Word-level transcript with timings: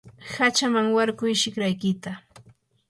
hachaman 0.35 0.87
warkuy 0.95 1.33
shikarkita. 1.43 2.11